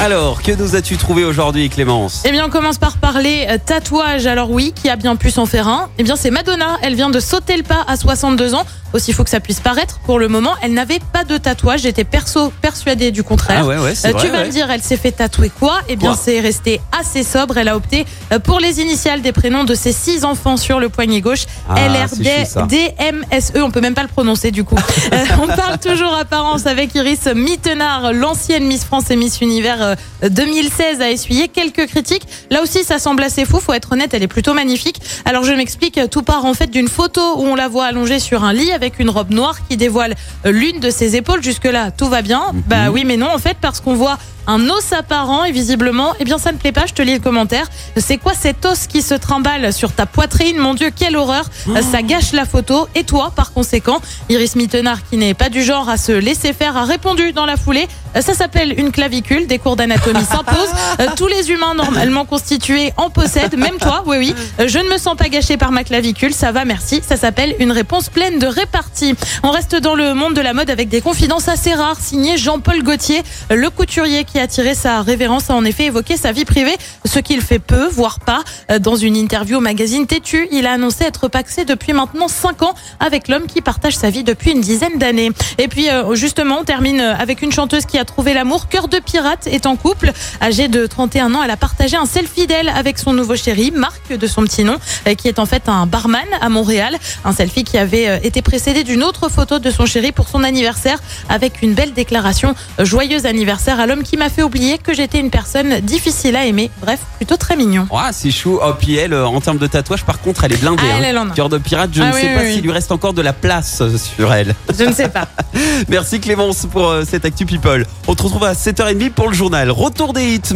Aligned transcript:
Alors, 0.00 0.40
que 0.42 0.52
nous 0.52 0.76
as-tu 0.76 0.96
trouvé 0.96 1.24
aujourd'hui, 1.24 1.68
Clémence? 1.68 2.22
Eh 2.24 2.30
bien, 2.30 2.46
on 2.46 2.48
commence 2.48 2.78
par 2.78 2.96
parler 2.96 3.46
euh, 3.50 3.58
tatouage. 3.64 4.26
Alors 4.26 4.50
oui, 4.50 4.72
qui 4.74 4.88
a 4.88 4.96
bien 4.96 5.14
pu 5.14 5.30
s'en 5.30 5.44
faire 5.44 5.68
un? 5.68 5.90
Eh 5.98 6.04
bien, 6.04 6.16
c'est 6.16 6.30
Madonna. 6.30 6.78
Elle 6.82 6.94
vient 6.94 7.10
de 7.10 7.20
sauter 7.20 7.54
le 7.58 7.62
pas 7.64 7.84
à 7.86 7.96
62 7.96 8.54
ans. 8.54 8.64
Aussi 8.92 9.12
faux 9.12 9.22
que 9.22 9.30
ça 9.30 9.38
puisse 9.38 9.60
paraître, 9.60 10.00
pour 10.00 10.18
le 10.18 10.26
moment, 10.26 10.50
elle 10.62 10.72
n'avait 10.74 10.98
pas 11.12 11.22
de 11.22 11.36
tatouage. 11.36 11.82
J'étais 11.82 12.02
perso 12.02 12.50
persuadée 12.60 13.12
du 13.12 13.22
contraire. 13.22 13.60
Ah 13.62 13.66
ouais, 13.66 13.78
ouais, 13.78 13.92
Euh, 14.04 14.10
vrai. 14.10 14.20
tu 14.20 14.26
vas 14.32 14.38
ouais. 14.38 14.46
me 14.46 14.50
dire, 14.50 14.68
elle 14.68 14.82
s'est 14.82 14.96
fait 14.96 15.12
tatouer 15.12 15.48
quoi? 15.60 15.78
Eh 15.88 15.94
bien, 15.94 16.14
c'est 16.20 16.40
resté 16.40 16.80
assez 16.98 17.22
sobre. 17.22 17.56
Elle 17.58 17.68
a 17.68 17.76
opté 17.76 18.04
euh, 18.32 18.40
pour 18.40 18.58
les 18.58 18.80
initiales 18.80 19.22
des 19.22 19.30
prénoms 19.30 19.62
de 19.62 19.74
ses 19.76 19.92
six 19.92 20.24
enfants 20.24 20.56
sur 20.56 20.80
le 20.80 20.88
poignet 20.88 21.20
gauche. 21.20 21.44
Ah. 21.68 21.74
LRD, 21.76 22.66
DMSE. 22.68 23.52
On 23.62 23.70
peut 23.70 23.80
même 23.80 23.94
pas 23.94 24.02
le 24.02 24.08
prononcer 24.08 24.50
du 24.50 24.64
coup. 24.64 24.76
Euh, 25.12 25.24
on 25.42 25.46
parle 25.48 25.78
toujours 25.78 26.14
apparence 26.14 26.66
avec 26.66 26.94
Iris 26.94 27.26
Mittenard, 27.34 28.12
l'ancienne 28.12 28.64
Miss 28.64 28.84
France 28.84 29.10
et 29.10 29.16
Miss 29.16 29.40
Univers 29.40 29.89
euh, 30.24 30.28
2016, 30.28 31.00
a 31.00 31.10
essuyé 31.10 31.48
quelques 31.48 31.86
critiques. 31.86 32.26
Là 32.50 32.62
aussi, 32.62 32.84
ça 32.84 32.98
semble 32.98 33.22
assez 33.22 33.44
fou. 33.44 33.60
Faut 33.60 33.72
être 33.72 33.92
honnête, 33.92 34.14
elle 34.14 34.22
est 34.22 34.28
plutôt 34.28 34.54
magnifique. 34.54 35.00
Alors, 35.24 35.44
je 35.44 35.52
m'explique. 35.52 36.00
Tout 36.10 36.22
part 36.22 36.44
en 36.44 36.54
fait 36.54 36.68
d'une 36.68 36.88
photo 36.88 37.20
où 37.36 37.42
on 37.42 37.54
la 37.54 37.68
voit 37.68 37.86
allongée 37.86 38.18
sur 38.18 38.44
un 38.44 38.52
lit 38.52 38.72
avec 38.72 38.98
une 38.98 39.10
robe 39.10 39.30
noire 39.30 39.56
qui 39.68 39.76
dévoile 39.76 40.14
euh, 40.46 40.52
l'une 40.52 40.80
de 40.80 40.90
ses 40.90 41.16
épaules. 41.16 41.42
Jusque-là, 41.42 41.90
tout 41.90 42.08
va 42.08 42.22
bien. 42.22 42.52
Mhm. 42.52 42.62
Bah 42.66 42.90
oui, 42.90 43.04
mais 43.04 43.16
non, 43.16 43.28
en 43.32 43.38
fait, 43.38 43.56
parce 43.60 43.80
qu'on 43.80 43.94
voit 43.94 44.18
un 44.50 44.68
os 44.68 44.92
apparent 44.92 45.44
et 45.44 45.52
visiblement, 45.52 46.12
eh 46.18 46.24
bien, 46.24 46.36
ça 46.36 46.50
ne 46.50 46.56
plaît 46.58 46.72
pas. 46.72 46.86
Je 46.86 46.92
te 46.92 47.02
lis 47.02 47.14
le 47.14 47.20
commentaire. 47.20 47.66
C'est 47.96 48.18
quoi 48.18 48.32
cet 48.34 48.66
os 48.66 48.88
qui 48.88 49.00
se 49.00 49.14
trimballe 49.14 49.72
sur 49.72 49.92
ta 49.92 50.06
poitrine 50.06 50.58
Mon 50.58 50.74
Dieu, 50.74 50.90
quelle 50.94 51.16
horreur 51.16 51.44
Ça 51.92 52.02
gâche 52.02 52.32
la 52.32 52.44
photo. 52.44 52.88
Et 52.96 53.04
toi, 53.04 53.32
par 53.34 53.52
conséquent, 53.52 54.00
Iris 54.28 54.56
Mittenard, 54.56 54.98
qui 55.08 55.16
n'est 55.18 55.34
pas 55.34 55.50
du 55.50 55.62
genre 55.62 55.88
à 55.88 55.96
se 55.96 56.10
laisser 56.10 56.52
faire, 56.52 56.76
a 56.76 56.84
répondu 56.84 57.32
dans 57.32 57.46
la 57.46 57.56
foulée. 57.56 57.86
Euh, 58.16 58.22
Ça 58.22 58.34
s'appelle 58.34 58.74
une 58.76 58.90
clavicule. 58.90 59.46
Des 59.46 59.58
cours 59.60 59.76
d'anatomie 59.76 60.24
s'imposent. 60.30 60.74
Euh, 61.00 61.06
Tous 61.16 61.28
les 61.28 61.52
humains 61.52 61.74
normalement 61.74 62.24
constitués 62.24 62.92
en 62.96 63.08
possèdent. 63.08 63.56
Même 63.56 63.76
toi, 63.78 64.02
oui, 64.06 64.16
oui. 64.18 64.34
Euh, 64.58 64.66
Je 64.66 64.78
ne 64.78 64.88
me 64.88 64.98
sens 64.98 65.16
pas 65.16 65.28
gâché 65.28 65.58
par 65.58 65.70
ma 65.70 65.84
clavicule. 65.84 66.34
Ça 66.34 66.50
va, 66.50 66.64
merci. 66.64 67.00
Ça 67.06 67.16
s'appelle 67.16 67.54
une 67.60 67.70
réponse 67.70 68.08
pleine 68.08 68.40
de 68.40 68.48
répartie. 68.48 69.14
On 69.44 69.52
reste 69.52 69.76
dans 69.76 69.94
le 69.94 70.14
monde 70.14 70.34
de 70.34 70.40
la 70.40 70.54
mode 70.54 70.70
avec 70.70 70.88
des 70.88 71.00
confidences 71.00 71.46
assez 71.46 71.72
rares 71.72 72.00
signées 72.00 72.36
Jean-Paul 72.36 72.82
Gaultier, 72.82 73.22
le 73.50 73.70
couturier 73.70 74.24
qui 74.24 74.39
a 74.40 74.46
tiré 74.46 74.74
sa 74.74 75.02
révérence 75.02 75.50
a 75.50 75.54
en 75.54 75.64
effet 75.64 75.84
évoqué 75.84 76.16
sa 76.16 76.32
vie 76.32 76.44
privée, 76.44 76.76
ce 77.04 77.18
qu'il 77.18 77.40
fait 77.42 77.58
peu, 77.58 77.86
voire 77.88 78.20
pas. 78.20 78.42
Euh, 78.70 78.78
Dans 78.78 78.96
une 78.96 79.16
interview 79.16 79.58
au 79.58 79.60
magazine 79.60 80.06
Tétu, 80.06 80.48
il 80.50 80.66
a 80.66 80.72
annoncé 80.72 81.04
être 81.04 81.28
paxé 81.28 81.64
depuis 81.64 81.92
maintenant 81.92 82.28
5 82.28 82.62
ans 82.62 82.74
avec 82.98 83.28
l'homme 83.28 83.46
qui 83.46 83.60
partage 83.60 83.96
sa 83.96 84.10
vie 84.10 84.24
depuis 84.24 84.52
une 84.52 84.60
dizaine 84.60 84.98
d'années. 84.98 85.30
Et 85.58 85.68
puis 85.68 85.88
euh, 85.90 86.14
justement, 86.14 86.58
on 86.60 86.64
termine 86.64 87.00
avec 87.00 87.42
une 87.42 87.52
chanteuse 87.52 87.86
qui 87.86 87.98
a 87.98 88.04
trouvé 88.04 88.34
l'amour. 88.34 88.68
Cœur 88.68 88.88
de 88.88 88.98
pirate 88.98 89.46
est 89.46 89.66
en 89.66 89.76
couple. 89.76 90.12
Âgée 90.42 90.68
de 90.68 90.86
31 90.86 91.34
ans, 91.34 91.42
elle 91.42 91.50
a 91.50 91.56
partagé 91.56 91.96
un 91.96 92.06
selfie 92.06 92.46
d'elle 92.46 92.68
avec 92.68 92.98
son 92.98 93.12
nouveau 93.12 93.36
chéri, 93.36 93.70
Marc 93.70 94.12
de 94.12 94.26
son 94.26 94.42
petit 94.42 94.64
nom, 94.64 94.76
euh, 95.06 95.14
qui 95.14 95.28
est 95.28 95.38
en 95.38 95.46
fait 95.46 95.68
un 95.68 95.86
barman 95.86 96.26
à 96.40 96.48
Montréal. 96.48 96.96
Un 97.24 97.32
selfie 97.32 97.64
qui 97.64 97.78
avait 97.78 98.08
euh, 98.08 98.18
été 98.22 98.42
précédé 98.42 98.84
d'une 98.84 99.02
autre 99.02 99.28
photo 99.28 99.58
de 99.58 99.70
son 99.70 99.86
chéri 99.86 100.12
pour 100.12 100.28
son 100.28 100.42
anniversaire 100.44 100.98
avec 101.28 101.62
une 101.62 101.74
belle 101.74 101.92
déclaration. 101.92 102.54
Euh, 102.78 102.84
Joyeux 102.84 103.26
anniversaire 103.26 103.80
à 103.80 103.86
l'homme 103.86 104.02
qui 104.02 104.16
m'a 104.20 104.28
fait 104.28 104.42
oublier 104.42 104.76
que 104.76 104.92
j'étais 104.92 105.18
une 105.18 105.30
personne 105.30 105.80
difficile 105.80 106.36
à 106.36 106.44
aimer. 106.44 106.70
Bref, 106.82 107.00
plutôt 107.16 107.38
très 107.38 107.56
mignon. 107.56 107.88
Ah, 107.90 108.10
c'est 108.12 108.30
chou. 108.30 108.58
Oh, 108.62 108.72
puis 108.78 108.94
elle, 108.96 109.14
euh, 109.14 109.26
en 109.26 109.40
termes 109.40 109.56
de 109.56 109.66
tatouage, 109.66 110.04
par 110.04 110.20
contre, 110.20 110.44
elle 110.44 110.52
est 110.52 110.58
blindée. 110.58 110.82
Ah, 110.84 110.96
elle, 110.98 111.04
hein. 111.04 111.08
elle 111.08 111.18
en 111.18 111.30
a. 111.30 111.32
Cœur 111.32 111.48
de 111.48 111.56
pirate, 111.56 111.88
je 111.94 112.02
Ah 112.02 112.10
ne 112.10 112.14
oui, 112.14 112.20
sais 112.20 112.28
oui, 112.28 112.34
pas 112.34 112.42
oui. 112.42 112.52
s'il 112.52 112.62
lui 112.62 112.70
reste 112.70 112.92
encore 112.92 113.14
de 113.14 113.22
la 113.22 113.32
place 113.32 113.80
euh, 113.80 113.96
sur 113.96 114.30
elle. 114.34 114.54
Je 114.78 114.84
ne 114.84 114.92
sais 114.92 115.08
pas. 115.08 115.26
Merci 115.88 116.20
Clémence 116.20 116.66
pour 116.70 116.86
euh, 116.88 117.04
cette 117.08 117.24
Actu 117.24 117.46
People. 117.46 117.86
On 118.08 118.14
te 118.14 118.22
retrouve 118.22 118.44
à 118.44 118.52
7h30 118.52 119.10
pour 119.10 119.28
le 119.28 119.34
journal. 119.34 119.70
Retour 119.70 120.12
des 120.12 120.34
hits. 120.34 120.54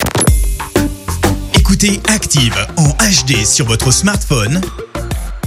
Écoutez 1.55 2.03
Active 2.09 2.67
en 2.77 2.89
HD 2.89 3.47
sur 3.47 3.65
votre 3.65 3.91
smartphone, 3.91 4.61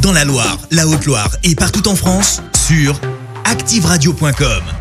dans 0.01 0.11
la 0.11 0.25
Loire, 0.25 0.57
la 0.71 0.87
Haute-Loire 0.87 1.29
et 1.43 1.53
partout 1.53 1.87
en 1.87 1.95
France, 1.95 2.41
sur 2.67 2.99
activeradio.com. 3.45 4.76